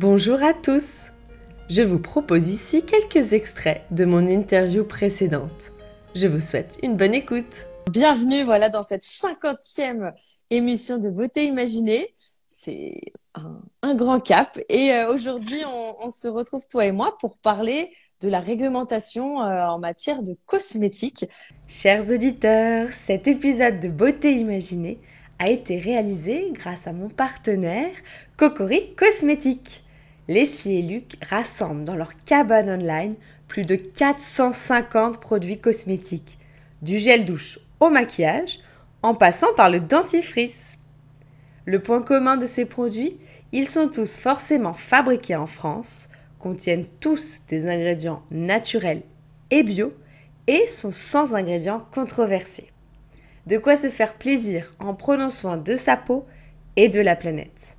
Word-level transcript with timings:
Bonjour 0.00 0.44
à 0.44 0.54
tous 0.54 1.06
Je 1.68 1.82
vous 1.82 1.98
propose 1.98 2.48
ici 2.48 2.84
quelques 2.84 3.32
extraits 3.32 3.82
de 3.90 4.04
mon 4.04 4.28
interview 4.28 4.84
précédente. 4.84 5.72
Je 6.14 6.28
vous 6.28 6.40
souhaite 6.40 6.78
une 6.84 6.96
bonne 6.96 7.14
écoute. 7.14 7.66
Bienvenue 7.90 8.44
voilà 8.44 8.68
dans 8.68 8.84
cette 8.84 9.02
cinquantième 9.02 10.12
émission 10.50 10.98
de 10.98 11.10
Beauté 11.10 11.46
Imaginée. 11.46 12.14
C'est 12.46 13.00
un, 13.34 13.94
grand 13.96 14.20
cap 14.20 14.60
et 14.68 14.92
euh, 14.92 15.12
aujourd'hui 15.12 15.62
on, 15.66 15.96
on, 16.06 16.10
se 16.10 16.28
retrouve 16.28 16.64
toi 16.70 16.86
et 16.86 16.92
moi 16.92 17.18
pour 17.18 17.36
parler 17.36 17.92
de 18.20 18.28
la 18.28 18.38
réglementation 18.38 19.42
euh, 19.42 19.66
en 19.66 19.80
matière 19.80 20.22
de 20.22 20.36
cosmétiques. 20.46 21.28
Chers 21.66 22.08
auditeurs, 22.12 22.92
cet 22.92 23.26
épisode 23.26 23.80
de 23.80 23.88
Beauté 23.88 24.34
Imaginée 24.34 25.00
a 25.40 25.50
été 25.50 25.76
réalisé 25.76 26.50
grâce 26.52 26.86
à 26.86 26.92
mon 26.92 27.08
partenaire 27.08 27.90
Cocori 28.36 28.94
Cosmétiques. 28.94 29.82
Leslie 30.28 30.78
et 30.78 30.82
Luc 30.82 31.16
rassemblent 31.22 31.86
dans 31.86 31.96
leur 31.96 32.16
cabane 32.24 32.68
online 32.68 33.14
plus 33.48 33.64
de 33.64 33.76
450 33.76 35.20
produits 35.20 35.58
cosmétiques, 35.58 36.38
du 36.82 36.98
gel 36.98 37.24
douche 37.24 37.58
au 37.80 37.88
maquillage, 37.88 38.60
en 39.02 39.14
passant 39.14 39.54
par 39.54 39.70
le 39.70 39.80
dentifrice. 39.80 40.76
Le 41.64 41.80
point 41.80 42.02
commun 42.02 42.36
de 42.36 42.44
ces 42.44 42.66
produits, 42.66 43.16
ils 43.52 43.68
sont 43.68 43.88
tous 43.88 44.16
forcément 44.16 44.74
fabriqués 44.74 45.36
en 45.36 45.46
France, 45.46 46.10
contiennent 46.38 46.86
tous 47.00 47.44
des 47.48 47.66
ingrédients 47.66 48.22
naturels 48.30 49.02
et 49.50 49.62
bio 49.62 49.94
et 50.46 50.68
sont 50.68 50.92
sans 50.92 51.34
ingrédients 51.34 51.86
controversés. 51.90 52.70
De 53.46 53.56
quoi 53.56 53.76
se 53.76 53.88
faire 53.88 54.14
plaisir 54.14 54.74
en 54.78 54.92
prenant 54.92 55.30
soin 55.30 55.56
de 55.56 55.74
sa 55.74 55.96
peau 55.96 56.26
et 56.76 56.90
de 56.90 57.00
la 57.00 57.16
planète. 57.16 57.77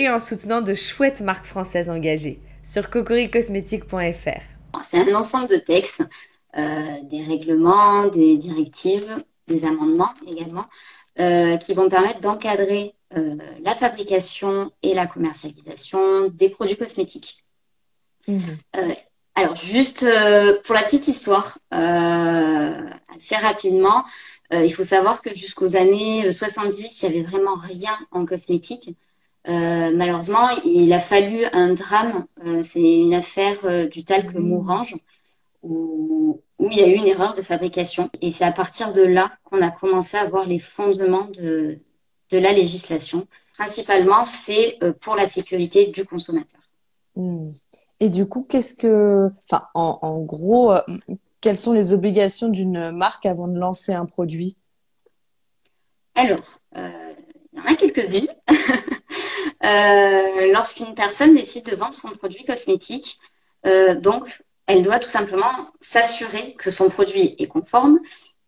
Et 0.00 0.08
en 0.08 0.20
soutenant 0.20 0.60
de 0.60 0.74
chouettes 0.74 1.22
marques 1.22 1.44
françaises 1.44 1.90
engagées 1.90 2.38
sur 2.62 2.88
cocoricosmétique.fr. 2.88 4.80
C'est 4.80 5.10
un 5.10 5.14
ensemble 5.16 5.48
de 5.48 5.56
textes, 5.56 6.04
euh, 6.56 7.02
des 7.10 7.24
règlements, 7.24 8.06
des 8.06 8.36
directives, 8.36 9.16
des 9.48 9.64
amendements 9.64 10.12
également, 10.24 10.66
euh, 11.18 11.56
qui 11.56 11.74
vont 11.74 11.88
permettre 11.88 12.20
d'encadrer 12.20 12.94
euh, 13.16 13.34
la 13.64 13.74
fabrication 13.74 14.70
et 14.84 14.94
la 14.94 15.08
commercialisation 15.08 16.28
des 16.28 16.48
produits 16.48 16.76
cosmétiques. 16.76 17.44
Mhm. 18.28 18.56
alors, 19.34 19.56
juste 19.56 20.06
pour 20.62 20.74
la 20.76 20.82
petite 20.82 21.08
histoire, 21.08 21.58
assez 21.70 23.34
rapidement, 23.34 24.04
il 24.52 24.72
faut 24.72 24.84
savoir 24.84 25.22
que 25.22 25.34
jusqu'aux 25.34 25.76
années 25.76 26.32
70, 26.32 27.04
euh, 27.04 27.08
il 27.08 27.10
n'y 27.10 27.18
avait 27.18 27.28
vraiment 27.28 27.56
rien 27.56 27.98
en 28.10 28.24
cosmétique. 28.24 28.96
Euh, 29.48 29.90
malheureusement, 29.94 30.50
il 30.64 30.92
a 30.92 31.00
fallu 31.00 31.44
un 31.52 31.74
drame. 31.74 32.26
c'est 32.62 32.98
une 32.98 33.14
affaire 33.14 33.88
du 33.88 34.04
talc 34.04 34.34
mmh. 34.34 34.38
Mourange 34.38 34.96
où, 35.62 36.38
où, 36.58 36.68
il 36.70 36.78
y 36.78 36.82
a 36.82 36.86
eu 36.86 36.94
une 36.94 37.06
erreur 37.06 37.34
de 37.34 37.42
fabrication. 37.42 38.10
Et 38.20 38.30
c'est 38.30 38.44
à 38.44 38.52
partir 38.52 38.92
de 38.92 39.02
là 39.02 39.32
qu'on 39.44 39.62
a 39.62 39.70
commencé 39.70 40.16
à 40.16 40.24
voir 40.26 40.46
les 40.46 40.58
fondements 40.58 41.26
de, 41.26 41.78
de 42.30 42.38
la 42.38 42.52
législation. 42.52 43.26
Principalement, 43.54 44.24
c'est 44.24 44.78
pour 45.00 45.16
la 45.16 45.26
sécurité 45.26 45.86
du 45.86 46.04
consommateur. 46.04 46.60
Mmh. 47.16 47.44
Et 48.00 48.10
du 48.10 48.26
coup, 48.26 48.46
qu'est-ce 48.48 48.74
que, 48.74 49.30
enfin, 49.44 49.64
en, 49.74 49.98
en 50.02 50.20
gros, 50.20 50.74
quelles 51.40 51.56
sont 51.56 51.72
les 51.72 51.92
obligations 51.92 52.48
d'une 52.48 52.90
marque 52.90 53.26
avant 53.26 53.48
de 53.48 53.58
lancer 53.58 53.92
un 53.92 54.06
produit? 54.06 54.56
Alors, 56.14 56.60
euh, 56.76 57.12
il 57.52 57.58
y 57.58 57.62
en 57.62 57.64
a 57.64 57.74
quelques-unes. 57.76 58.28
Euh, 59.68 60.52
lorsqu'une 60.52 60.94
personne 60.94 61.34
décide 61.34 61.66
de 61.66 61.76
vendre 61.76 61.94
son 61.94 62.08
produit 62.08 62.44
cosmétique, 62.44 63.18
euh, 63.66 63.94
donc 63.94 64.42
elle 64.66 64.82
doit 64.82 64.98
tout 64.98 65.10
simplement 65.10 65.52
s'assurer 65.80 66.54
que 66.54 66.70
son 66.70 66.90
produit 66.90 67.34
est 67.38 67.46
conforme 67.46 67.98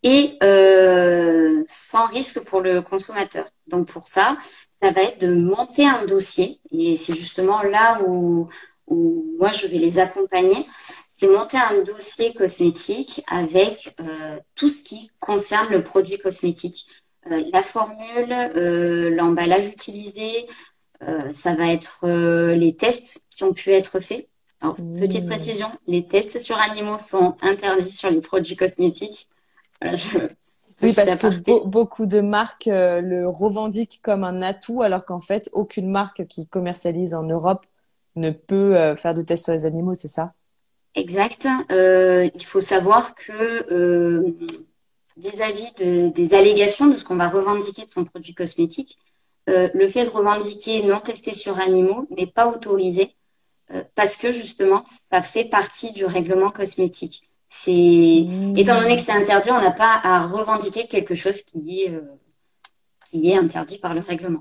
et 0.02 0.38
sans 1.68 2.06
risque 2.06 2.44
pour 2.44 2.60
le 2.60 2.80
consommateur. 2.80 3.46
Donc 3.66 3.88
pour 3.88 4.08
ça, 4.08 4.36
ça 4.82 4.90
va 4.90 5.02
être 5.02 5.20
de 5.20 5.34
monter 5.34 5.86
un 5.86 6.06
dossier 6.06 6.60
et 6.70 6.96
c'est 6.96 7.16
justement 7.16 7.62
là 7.62 8.00
où, 8.06 8.48
moi 8.88 9.52
je 9.52 9.66
vais 9.66 9.78
les 9.78 9.98
accompagner 9.98 10.66
c'est 11.20 11.28
monter 11.28 11.58
un 11.58 11.82
dossier 11.82 12.32
cosmétique 12.32 13.22
avec 13.26 13.94
euh, 14.00 14.38
tout 14.54 14.70
ce 14.70 14.82
qui 14.82 15.10
concerne 15.20 15.70
le 15.70 15.84
produit 15.84 16.18
cosmétique. 16.18 16.86
Euh, 17.30 17.44
la 17.52 17.62
formule, 17.62 18.32
euh, 18.32 19.10
l'emballage 19.10 19.68
utilisé, 19.68 20.48
ça 21.32 21.54
va 21.54 21.72
être 21.72 22.06
les 22.06 22.74
tests 22.74 23.26
qui 23.30 23.44
ont 23.44 23.52
pu 23.52 23.70
être 23.72 24.00
faits. 24.00 24.28
Alors, 24.60 24.76
petite 24.76 25.24
mmh. 25.24 25.28
précision, 25.28 25.68
les 25.86 26.06
tests 26.06 26.38
sur 26.38 26.58
animaux 26.58 26.98
sont 26.98 27.36
interdits 27.40 27.90
sur 27.90 28.10
les 28.10 28.20
produits 28.20 28.56
cosmétiques. 28.56 29.28
oui, 29.82 30.92
parce 30.94 31.18
que 31.18 31.66
beaucoup 31.66 32.04
de 32.04 32.20
marques 32.20 32.66
le 32.66 33.24
revendiquent 33.26 34.00
comme 34.02 34.24
un 34.24 34.42
atout, 34.42 34.82
alors 34.82 35.06
qu'en 35.06 35.20
fait, 35.20 35.48
aucune 35.54 35.90
marque 35.90 36.26
qui 36.26 36.46
commercialise 36.46 37.14
en 37.14 37.22
Europe 37.22 37.64
ne 38.16 38.30
peut 38.30 38.94
faire 38.96 39.14
de 39.14 39.22
tests 39.22 39.44
sur 39.44 39.54
les 39.54 39.64
animaux, 39.64 39.94
c'est 39.94 40.08
ça? 40.08 40.34
Exact. 40.94 41.46
Euh, 41.70 42.28
il 42.34 42.44
faut 42.44 42.60
savoir 42.60 43.14
que 43.14 43.72
euh, 43.72 44.36
vis-à-vis 45.16 45.74
des 45.76 46.34
allégations 46.34 46.88
de 46.88 46.96
ce 46.96 47.04
qu'on 47.04 47.16
va 47.16 47.28
revendiquer 47.28 47.84
de 47.84 47.90
son 47.90 48.04
produit 48.04 48.34
cosmétique, 48.34 48.98
euh, 48.98 49.09
le 49.46 49.88
fait 49.88 50.04
de 50.04 50.10
revendiquer 50.10 50.82
non 50.84 51.00
testé 51.00 51.34
sur 51.34 51.58
animaux 51.58 52.06
n'est 52.16 52.26
pas 52.26 52.48
autorisé 52.48 53.14
parce 53.94 54.16
que 54.16 54.32
justement, 54.32 54.84
ça 55.10 55.22
fait 55.22 55.44
partie 55.44 55.92
du 55.92 56.04
règlement 56.04 56.50
cosmétique. 56.50 57.30
C'est 57.48 58.26
mmh. 58.28 58.56
étant 58.56 58.80
donné 58.80 58.96
que 58.96 59.02
c'est 59.02 59.12
interdit, 59.12 59.50
on 59.50 59.60
n'a 59.60 59.72
pas 59.72 60.00
à 60.02 60.26
revendiquer 60.26 60.86
quelque 60.86 61.14
chose 61.14 61.42
qui 61.42 61.82
est 61.82 62.00
qui 63.10 63.30
est 63.30 63.36
interdit 63.36 63.78
par 63.78 63.92
le 63.92 64.00
règlement. 64.00 64.40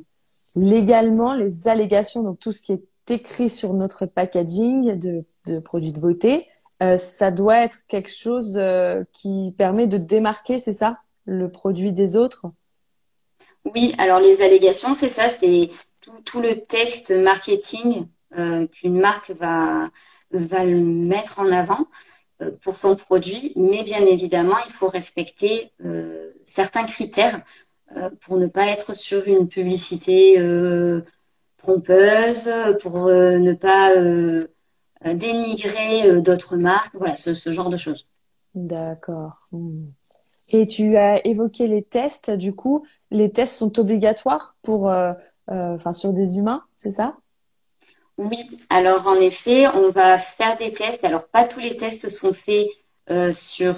Légalement, 0.55 1.33
les 1.33 1.67
allégations, 1.67 2.21
donc 2.21 2.39
tout 2.39 2.51
ce 2.51 2.61
qui 2.61 2.73
est 2.73 3.11
écrit 3.11 3.49
sur 3.49 3.73
notre 3.73 4.05
packaging 4.05 4.97
de 4.97 5.25
de 5.47 5.59
produits 5.59 5.91
de 5.91 5.99
beauté, 5.99 6.43
euh, 6.81 6.95
ça 6.95 7.31
doit 7.31 7.57
être 7.57 7.85
quelque 7.88 8.09
chose 8.09 8.55
euh, 8.57 9.03
qui 9.11 9.53
permet 9.57 9.88
de 9.88 9.97
démarquer, 9.97 10.59
c'est 10.59 10.73
ça, 10.73 10.97
le 11.25 11.51
produit 11.51 11.91
des 11.91 12.15
autres? 12.15 12.45
Oui, 13.65 13.93
alors 13.97 14.19
les 14.19 14.41
allégations, 14.41 14.95
c'est 14.95 15.09
ça, 15.09 15.29
c'est 15.29 15.69
tout, 16.25 16.41
le 16.41 16.61
texte 16.61 17.11
marketing 17.11 18.07
euh, 18.37 18.67
qu'une 18.67 18.99
marque 18.99 19.31
va, 19.31 19.89
mettre 20.31 21.39
en 21.39 21.51
avant 21.51 21.87
pour 22.61 22.77
son 22.77 22.95
produit, 22.95 23.51
mais 23.55 23.83
bien 23.83 24.05
évidemment, 24.05 24.57
il 24.65 24.71
faut 24.71 24.87
respecter 24.87 25.71
certains 26.45 26.85
critères 26.85 27.41
pour 28.21 28.37
ne 28.37 28.45
pas 28.45 28.67
être 28.67 28.95
sur 28.95 29.27
une 29.27 29.47
publicité 29.47 30.37
trompeuse, 31.57 32.49
pour 32.81 33.07
ne 33.07 33.53
pas 33.53 33.91
euh, 35.05 35.13
dénigrer 35.13 36.09
euh, 36.09 36.19
d'autres 36.19 36.57
marques, 36.57 36.93
voilà, 36.93 37.15
ce, 37.15 37.51
genre 37.51 37.69
de 37.69 37.77
choses. 37.77 38.07
D'accord. 38.53 39.33
Et 40.53 40.67
tu 40.67 40.97
as 40.97 41.25
évoqué 41.27 41.67
les 41.67 41.83
tests, 41.83 42.31
du 42.31 42.53
coup, 42.55 42.85
les 43.11 43.31
tests 43.31 43.57
sont 43.57 43.77
obligatoires 43.79 44.55
pour, 44.61 44.89
euh, 44.89 45.11
enfin, 45.47 45.94
sur 45.94 46.13
des 46.13 46.38
humains, 46.38 46.63
c'est 46.75 46.91
ça? 46.91 47.16
Oui, 48.17 48.38
alors 48.69 49.07
en 49.07 49.16
effet, 49.16 49.67
on 49.67 49.91
va 49.91 50.17
faire 50.17 50.57
des 50.57 50.73
tests. 50.73 51.03
Alors, 51.03 51.25
pas 51.27 51.45
tous 51.45 51.59
les 51.59 51.77
tests 51.77 52.09
sont 52.09 52.33
faits 52.33 52.67
sur, 53.31 53.75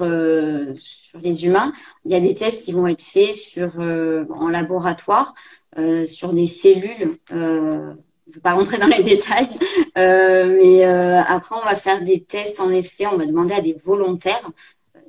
sur 0.75 1.19
les 1.21 1.45
humains. 1.45 1.71
Il 2.05 2.11
y 2.11 2.15
a 2.15 2.19
des 2.19 2.33
tests 2.33 2.65
qui 2.65 2.71
vont 2.71 2.87
être 2.87 3.03
faits 3.03 3.35
sur, 3.35 3.79
en 3.79 4.49
laboratoire, 4.49 5.35
sur 6.05 6.33
des 6.33 6.47
cellules 6.47 7.19
je 8.31 8.37
ne 8.37 8.39
vais 8.39 8.41
pas 8.41 8.53
rentrer 8.53 8.77
dans 8.77 8.87
les 8.87 9.03
détails, 9.03 9.49
euh, 9.97 10.57
mais 10.57 10.85
euh, 10.85 11.21
après, 11.21 11.55
on 11.61 11.65
va 11.65 11.75
faire 11.75 12.01
des 12.01 12.23
tests. 12.23 12.61
En 12.61 12.71
effet, 12.71 13.05
on 13.07 13.17
va 13.17 13.25
demander 13.25 13.53
à 13.53 13.61
des 13.61 13.73
volontaires. 13.73 14.49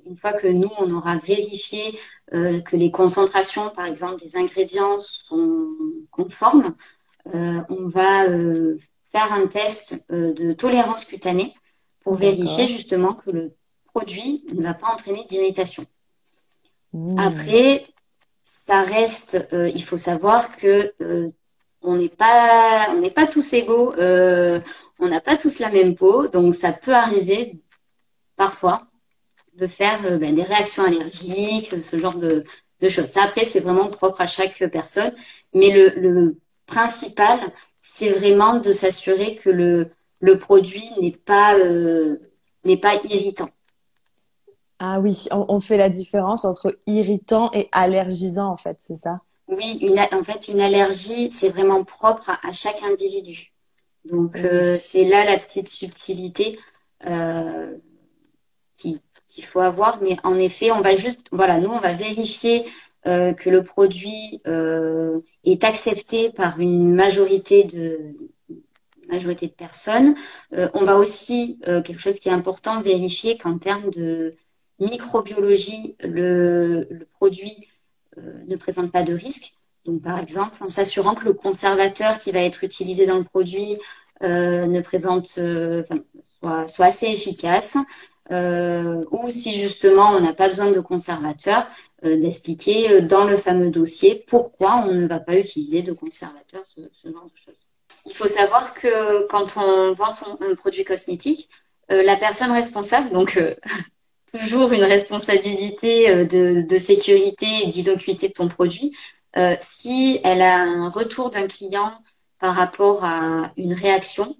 Une 0.06 0.16
fois 0.16 0.32
que 0.32 0.46
nous, 0.46 0.70
on 0.78 0.90
aura 0.92 1.16
vérifié 1.18 1.98
euh, 2.34 2.60
que 2.60 2.76
les 2.76 2.90
concentrations, 2.90 3.70
par 3.70 3.86
exemple, 3.86 4.20
des 4.22 4.36
ingrédients 4.36 4.98
sont 5.00 5.68
conformes, 6.10 6.74
on 7.24 7.86
va 7.86 8.24
faire 9.12 9.32
un 9.32 9.46
test 9.46 10.10
de 10.10 10.52
tolérance 10.54 11.04
cutanée 11.04 11.54
pour 12.00 12.16
vérifier 12.16 12.66
justement 12.66 13.14
que 13.14 13.30
le 13.30 13.54
produit 13.94 14.44
ne 14.52 14.62
va 14.62 14.74
pas 14.74 14.88
entraîner 14.88 15.24
d'irritation. 15.26 15.84
Mmh. 16.92 17.18
Après, 17.20 17.84
ça 18.44 18.82
reste, 18.82 19.46
il 19.52 19.84
faut 19.84 19.98
savoir 19.98 20.56
que 20.56 20.92
on 21.82 21.96
n'est 21.96 22.08
pas, 22.08 22.88
on 22.90 23.00
n'est 23.00 23.10
pas 23.10 23.26
tous 23.26 23.52
égaux, 23.52 23.92
euh, 23.98 24.60
on 25.00 25.08
n'a 25.08 25.20
pas 25.20 25.36
tous 25.36 25.58
la 25.58 25.70
même 25.70 25.94
peau, 25.94 26.28
donc 26.28 26.54
ça 26.54 26.72
peut 26.72 26.94
arriver 26.94 27.60
parfois 28.36 28.86
de 29.62 29.68
faire 29.68 30.00
euh, 30.04 30.18
ben, 30.18 30.34
des 30.34 30.42
réactions 30.42 30.84
allergiques, 30.84 31.72
ce 31.82 31.98
genre 31.98 32.16
de, 32.16 32.44
choses. 32.88 33.06
Ça, 33.06 33.22
après, 33.22 33.44
c'est 33.44 33.60
vraiment 33.60 33.88
propre 33.88 34.20
à 34.20 34.26
chaque 34.26 34.58
personne, 34.70 35.12
mais 35.54 35.70
le, 35.70 36.36
principal, 36.66 37.38
c'est 37.80 38.10
vraiment 38.10 38.54
de 38.54 38.72
s'assurer 38.72 39.36
que 39.36 39.50
le, 39.50 39.90
le 40.20 40.38
produit 40.38 40.88
n'est 41.00 41.12
pas, 41.12 41.54
n'est 42.64 42.76
pas 42.78 42.94
irritant. 43.04 43.50
Ah 44.78 44.98
oui, 45.00 45.26
on, 45.30 45.60
fait 45.60 45.76
la 45.76 45.90
différence 45.90 46.44
entre 46.44 46.78
irritant 46.86 47.50
et 47.52 47.68
allergisant, 47.72 48.48
en 48.48 48.56
fait, 48.56 48.78
c'est 48.80 48.96
ça? 48.96 49.20
Oui, 49.48 49.78
une, 49.82 50.00
en 50.00 50.24
fait, 50.24 50.48
une 50.48 50.60
allergie, 50.60 51.30
c'est 51.30 51.50
vraiment 51.50 51.84
propre 51.84 52.30
à, 52.42 52.52
chaque 52.52 52.82
individu. 52.82 53.52
Donc, 54.10 54.36
c'est 54.78 55.04
là 55.04 55.24
la 55.24 55.38
petite 55.38 55.68
subtilité 55.68 56.58
qu'il 59.32 59.44
faut 59.44 59.60
avoir. 59.60 60.00
Mais 60.02 60.16
en 60.24 60.38
effet, 60.38 60.70
on 60.70 60.80
va 60.80 60.94
juste, 60.94 61.26
voilà, 61.32 61.58
nous, 61.58 61.70
on 61.70 61.78
va 61.78 61.92
vérifier 61.94 62.64
euh, 63.06 63.32
que 63.32 63.50
le 63.50 63.64
produit 63.64 64.40
euh, 64.46 65.18
est 65.44 65.64
accepté 65.64 66.30
par 66.30 66.60
une 66.60 66.94
majorité 66.94 67.64
de 67.64 68.14
majorité 69.08 69.48
de 69.48 69.52
personnes. 69.52 70.14
Euh, 70.54 70.68
on 70.72 70.84
va 70.84 70.96
aussi, 70.96 71.58
quelque 71.64 71.98
chose 71.98 72.20
qui 72.20 72.28
est 72.28 72.32
important, 72.32 72.80
vérifier 72.80 73.36
qu'en 73.36 73.58
termes 73.58 73.90
de 73.90 74.36
microbiologie, 74.78 75.96
le, 76.00 77.06
produit 77.12 77.68
ne 78.16 78.56
présente 78.56 78.90
pas 78.90 79.02
de 79.02 79.12
risque. 79.12 79.52
Donc, 79.84 80.02
par 80.02 80.18
exemple, 80.18 80.62
en 80.62 80.68
s'assurant 80.68 81.14
que 81.14 81.24
le 81.24 81.34
conservateur 81.34 82.18
qui 82.18 82.30
va 82.30 82.40
être 82.40 82.64
utilisé 82.64 83.04
dans 83.04 83.18
le 83.18 83.24
produit 83.24 83.76
ne 84.22 84.80
présente, 84.80 85.26
soit, 85.26 86.86
assez 86.86 87.06
efficace, 87.06 87.76
euh, 88.30 89.02
ou 89.10 89.30
si 89.30 89.58
justement 89.58 90.10
on 90.12 90.20
n'a 90.20 90.32
pas 90.32 90.48
besoin 90.48 90.70
de 90.70 90.80
conservateur, 90.80 91.66
euh, 92.04 92.16
d'expliquer 92.16 92.90
euh, 92.90 93.00
dans 93.00 93.24
le 93.24 93.36
fameux 93.36 93.70
dossier 93.70 94.24
pourquoi 94.28 94.84
on 94.86 94.92
ne 94.92 95.06
va 95.06 95.18
pas 95.18 95.36
utiliser 95.36 95.82
de 95.82 95.92
conservateur, 95.92 96.62
ce, 96.64 96.80
genre 96.80 97.24
de 97.24 97.36
choses. 97.36 97.58
Il 98.06 98.14
faut 98.14 98.28
savoir 98.28 98.74
que 98.74 99.26
quand 99.26 99.56
on 99.56 99.92
vend 99.92 100.10
son, 100.10 100.38
un 100.40 100.54
produit 100.54 100.84
cosmétique, 100.84 101.48
la 101.88 102.16
personne 102.16 102.52
responsable, 102.52 103.10
donc 103.10 103.38
toujours 104.32 104.72
une 104.72 104.84
responsabilité 104.84 106.24
de, 106.24 106.62
de 106.62 106.78
sécurité 106.78 107.46
et 107.64 107.66
d'innocuité 107.66 108.28
de 108.28 108.34
son 108.34 108.48
produit, 108.48 108.96
si 109.60 110.18
elle 110.24 110.40
a 110.40 110.62
un 110.62 110.88
retour 110.88 111.30
d'un 111.30 111.46
client 111.46 111.92
par 112.40 112.54
rapport 112.54 113.04
à 113.04 113.52
une 113.56 113.74
réaction, 113.74 114.36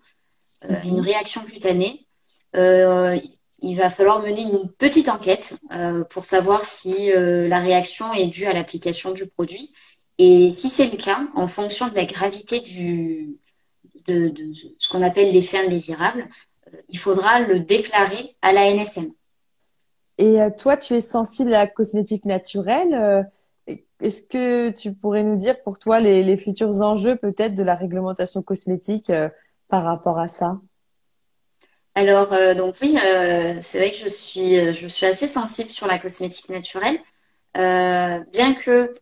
une 0.85 1.01
réaction 1.01 1.45
cutanée, 1.45 2.07
euh, 2.57 3.19
il 3.63 3.77
va 3.77 3.91
falloir 3.91 4.21
mener 4.21 4.43
une 4.43 4.69
petite 4.69 5.09
enquête 5.09 5.61
euh, 5.73 6.05
pour 6.05 6.25
savoir 6.25 6.65
si 6.65 7.13
euh, 7.13 7.49
la 7.49 7.61
réaction 7.61 8.13
est 8.13 8.27
due 8.27 8.47
à 8.47 8.53
l'application 8.53 9.13
du 9.13 9.27
produit. 9.27 9.73
Et 10.19 10.53
si 10.53 10.69
c'est 10.69 10.91
le 10.91 10.97
cas, 10.97 11.21
en 11.35 11.47
fonction 11.47 11.89
de 11.89 11.95
la 11.95 12.05
gravité 12.05 12.61
de, 14.07 14.35
ce 14.79 14.89
qu'on 14.89 15.03
appelle 15.03 15.33
l'effet 15.33 15.59
indésirable, 15.59 16.29
euh, 16.67 16.77
il 16.89 16.99
faudra 16.99 17.41
le 17.41 17.61
déclarer 17.61 18.35
à 18.43 18.53
la 18.53 18.69
NSM. 18.69 19.13
Et 20.19 20.39
toi, 20.59 20.77
tu 20.77 20.95
es 20.95 21.01
sensible 21.01 21.55
à 21.55 21.65
la 21.65 21.67
cosmétique 21.67 22.27
naturelle. 22.27 23.27
Est-ce 23.67 24.23
que 24.23 24.71
tu 24.71 24.93
pourrais 24.93 25.25
nous 25.25 25.37
dire 25.37 25.61
pour 25.63 25.79
toi 25.79 25.99
les 25.99 26.37
futurs 26.37 26.81
enjeux 26.83 27.17
peut-être 27.17 27.55
de 27.55 27.63
la 27.65 27.75
réglementation 27.75 28.43
cosmétique 28.43 29.11
par 29.69 29.85
rapport 29.85 30.19
à 30.19 30.29
ça? 30.29 30.61
Alors, 31.95 32.33
euh, 32.33 32.55
donc 32.55 32.77
oui, 32.81 32.97
euh, 33.05 33.57
c'est 33.61 33.79
vrai 33.79 33.91
que 33.91 33.99
je 33.99 34.09
suis, 34.09 34.59
euh, 34.59 34.73
je 34.73 34.87
suis 34.89 35.05
assez 35.05 35.27
sensible 35.29 35.69
sur 35.71 35.87
la 35.87 35.99
cosmétique 35.99 36.49
naturelle, 36.49 36.99
bien 37.55 38.55
que, 38.55 38.95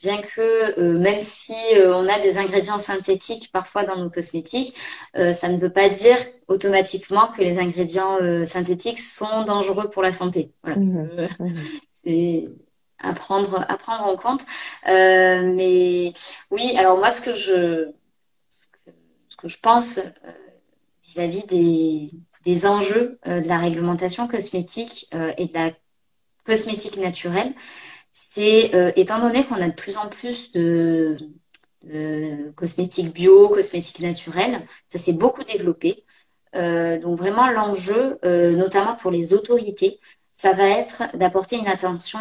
bien 0.00 0.20
que, 0.20 0.80
même 0.80 1.20
si 1.20 1.54
on 1.76 2.08
a 2.08 2.18
des 2.18 2.38
ingrédients 2.38 2.78
synthétiques 2.78 3.52
parfois 3.52 3.84
dans 3.84 3.96
nos 3.96 4.10
cosmétiques, 4.10 4.74
ça 5.14 5.48
ne 5.48 5.56
veut 5.56 5.70
pas 5.70 5.88
dire 5.88 6.16
automatiquement 6.48 7.28
que 7.28 7.42
les 7.42 7.58
ingrédients 7.58 8.18
synthétiques 8.44 8.98
sont 8.98 9.44
dangereux 9.44 9.88
pour 9.90 10.02
la 10.02 10.10
santé. 10.10 10.50
Voilà. 10.64 10.78
Mmh 10.78 11.28
mmh 11.38 11.54
c'est 12.04 12.44
à 12.98 13.12
prendre, 13.12 13.64
à 13.68 13.76
prendre 13.78 14.06
en 14.06 14.16
compte. 14.16 14.42
mais 14.86 16.12
oui, 16.50 16.74
alors 16.76 16.98
moi, 16.98 17.10
ce 17.10 17.22
que 17.22 17.36
je, 17.36 17.90
ce 18.48 19.36
que 19.36 19.46
je 19.46 19.58
pense 19.60 20.00
vis-à-vis 21.14 22.10
des, 22.44 22.66
enjeux 22.66 23.18
euh, 23.26 23.40
de 23.40 23.48
la 23.48 23.58
réglementation 23.58 24.28
cosmétique 24.28 25.08
euh, 25.14 25.32
et 25.38 25.46
de 25.46 25.54
la 25.54 25.72
cosmétique 26.44 26.96
naturelle, 26.98 27.52
c'est 28.12 28.74
euh, 28.74 28.92
étant 28.96 29.18
donné 29.18 29.44
qu'on 29.44 29.60
a 29.60 29.68
de 29.68 29.74
plus 29.74 29.96
en 29.96 30.08
plus 30.08 30.52
de, 30.52 31.16
cosmétiques 32.56 33.12
bio, 33.12 33.48
cosmétiques 33.48 34.00
naturelles, 34.00 34.62
ça 34.86 34.98
s'est 34.98 35.12
beaucoup 35.12 35.44
développé. 35.44 36.04
donc 36.54 37.18
vraiment 37.18 37.50
l'enjeu, 37.50 38.18
notamment 38.22 38.96
pour 38.96 39.10
les 39.10 39.34
autorités, 39.34 40.00
ça 40.32 40.54
va 40.54 40.66
être 40.66 41.02
d'apporter 41.14 41.56
une 41.56 41.66
attention 41.66 42.20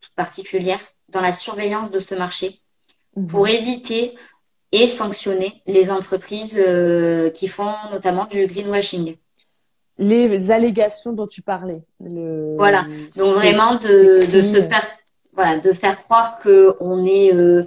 toute 0.00 0.14
particulière 0.14 0.78
dans 1.08 1.20
la 1.20 1.32
surveillance 1.32 1.90
de 1.90 1.98
ce 1.98 2.14
marché 2.14 2.60
mmh. 3.16 3.26
pour 3.26 3.48
éviter 3.48 4.14
et 4.72 4.86
sanctionner 4.86 5.62
les 5.66 5.90
entreprises 5.90 6.58
euh, 6.58 7.30
qui 7.30 7.46
font 7.46 7.74
notamment 7.92 8.24
du 8.24 8.46
greenwashing. 8.46 9.16
Les 9.98 10.50
allégations 10.50 11.12
dont 11.12 11.26
tu 11.26 11.42
parlais. 11.42 11.82
Voilà, 12.00 12.86
donc 13.16 13.34
vraiment 13.34 13.74
de, 13.74 14.32
de, 14.32 14.42
se 14.42 14.60
faire, 14.62 14.84
voilà, 15.34 15.58
de 15.58 15.72
faire 15.72 16.02
croire 16.02 16.38
que 16.38 16.74
on 16.80 17.04
est, 17.04 17.34
euh, 17.34 17.64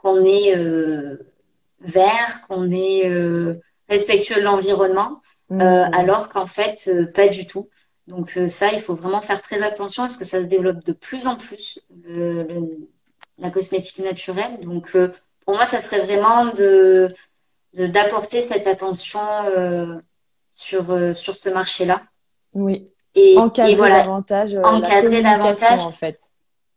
qu'on 0.00 0.22
est 0.22 0.56
euh, 0.56 1.16
vert, 1.80 2.40
qu'on 2.48 2.70
est 2.70 3.10
respectueux 3.88 4.36
de 4.36 4.44
l'environnement, 4.44 5.20
mmh. 5.50 5.60
alors 5.60 6.28
qu'en 6.28 6.46
fait 6.46 6.88
pas 7.12 7.28
du 7.28 7.46
tout. 7.46 7.68
Donc 8.06 8.38
ça, 8.48 8.70
il 8.72 8.80
faut 8.80 8.94
vraiment 8.94 9.20
faire 9.20 9.42
très 9.42 9.62
attention 9.62 10.04
parce 10.04 10.16
que 10.16 10.24
ça 10.24 10.40
se 10.40 10.46
développe 10.46 10.84
de 10.84 10.92
plus 10.92 11.26
en 11.26 11.36
plus 11.36 11.80
le, 12.04 12.46
la 13.38 13.50
cosmétique 13.50 13.98
naturelle. 13.98 14.60
Donc 14.62 14.96
pour 15.44 15.54
moi, 15.54 15.66
ça 15.66 15.80
serait 15.80 16.00
vraiment 16.00 16.46
de 16.46 17.14
d'apporter 17.74 18.42
cette 18.42 18.66
attention 18.66 19.20
euh, 19.56 19.96
sur 20.54 20.90
euh, 20.90 21.14
sur 21.14 21.36
ce 21.36 21.48
marché-là. 21.48 22.02
Oui. 22.52 22.86
Et, 23.16 23.38
encadrer 23.38 23.90
davantage 23.90 24.54
euh, 24.54 24.62
encadrer 24.62 25.22
davantage 25.22 25.80
en 25.80 25.92
fait. 25.92 26.18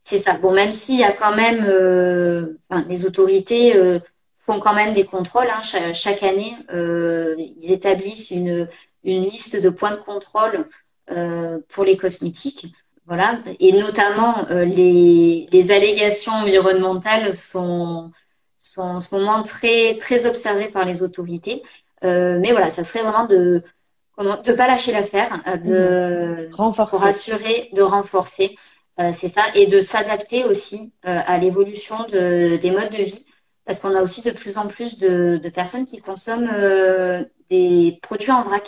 C'est 0.04 0.20
ça. 0.20 0.34
Bon, 0.38 0.52
même 0.54 0.72
s'il 0.72 1.00
y 1.00 1.04
a 1.04 1.12
quand 1.12 1.36
même, 1.36 1.64
enfin, 2.70 2.86
les 2.88 3.06
autorités 3.06 3.76
font 4.40 4.60
quand 4.60 4.74
même 4.74 4.94
des 4.94 5.04
contrôles 5.04 5.50
hein, 5.52 5.62
chaque, 5.94 6.24
année. 6.24 6.56
ils 6.72 7.72
établissent 7.72 8.32
une 8.32 8.70
une 9.04 9.22
liste 9.24 9.62
de 9.62 9.70
points 9.70 9.92
de 9.92 9.98
contrôle 9.98 10.66
pour 11.68 11.84
les 11.84 11.98
cosmétiques. 11.98 12.68
Voilà. 13.06 13.40
Et 13.60 13.74
notamment, 13.74 14.46
les, 14.50 15.50
les 15.52 15.72
allégations 15.74 16.34
environnementales 16.34 17.36
sont 17.36 18.12
sont 18.60 18.82
en 18.82 19.00
ce 19.00 19.14
moment 19.16 19.44
très, 19.44 19.98
très 19.98 20.26
observés 20.26 20.68
par 20.68 20.86
les 20.86 21.04
autorités. 21.04 21.64
Euh, 22.04 22.40
mais 22.40 22.52
voilà, 22.52 22.70
ça 22.70 22.84
serait 22.84 23.02
vraiment 23.02 23.26
de 23.26 23.64
de 24.18 24.54
pas 24.54 24.66
lâcher 24.66 24.92
l'affaire, 24.94 25.44
euh, 25.46 25.58
de 25.58 26.50
renforcer. 26.56 26.98
pour 26.98 27.06
assurer 27.06 27.70
de 27.74 27.84
renforcer, 27.84 28.56
euh, 29.00 29.12
c'est 29.14 29.28
ça, 29.28 29.44
et 29.54 29.68
de 29.68 29.80
s'adapter 29.80 30.44
aussi 30.44 30.92
à 31.04 31.38
l'évolution 31.38 31.98
de, 32.12 32.58
des 32.58 32.72
modes 32.72 32.90
de 32.90 33.04
vie, 33.04 33.26
parce 33.64 33.80
qu'on 33.80 33.96
a 33.96 34.02
aussi 34.02 34.24
de 34.24 34.32
plus 34.32 34.58
en 34.58 34.66
plus 34.66 34.98
de, 34.98 35.38
de 35.38 35.50
personnes 35.50 35.86
qui 35.86 36.00
consomment 36.00 36.50
des 37.52 38.00
produits 38.02 38.32
en 38.32 38.42
vrac. 38.42 38.68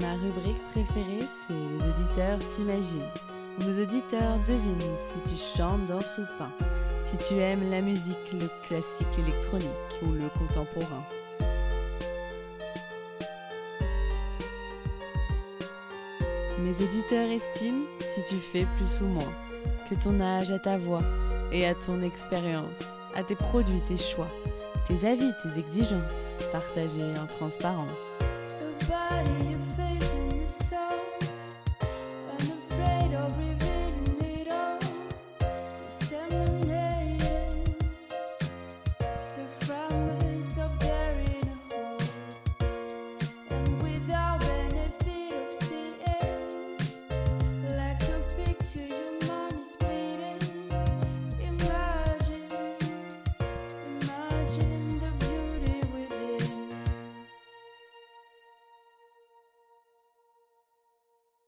Ma 0.00 0.12
rubrique 0.12 0.64
préférée, 0.68 1.18
c'est 1.20 1.54
Les 1.54 1.90
auditeurs 1.90 2.38
t'imaginent. 2.38 3.10
Nos 3.60 3.82
auditeurs 3.82 4.38
devinent 4.46 4.96
si 4.96 5.18
tu 5.28 5.36
chantes, 5.36 5.86
dans 5.86 5.98
ou 5.98 6.26
pas, 6.38 6.50
si 7.02 7.16
tu 7.18 7.34
aimes 7.34 7.68
la 7.68 7.80
musique, 7.80 8.32
le 8.32 8.48
classique 8.62 9.18
électronique 9.18 9.68
ou 10.02 10.12
le 10.12 10.28
contemporain. 10.38 11.02
Mes 16.60 16.80
auditeurs 16.80 17.30
estiment 17.30 17.86
si 18.00 18.22
tu 18.28 18.36
fais 18.36 18.66
plus 18.76 19.00
ou 19.00 19.06
moins, 19.06 19.32
que 19.90 19.96
ton 19.96 20.20
âge 20.20 20.52
à 20.52 20.60
ta 20.60 20.76
voix 20.76 21.02
et 21.50 21.66
à 21.66 21.74
ton 21.74 22.02
expérience, 22.02 23.00
à 23.16 23.24
tes 23.24 23.36
produits, 23.36 23.80
tes 23.80 23.96
choix, 23.96 24.28
tes 24.86 25.08
avis, 25.08 25.32
tes 25.42 25.58
exigences, 25.58 26.38
partagés 26.52 27.14
en 27.20 27.26
transparence. 27.26 28.18